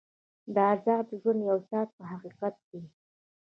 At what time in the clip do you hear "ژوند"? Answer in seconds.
1.21-1.41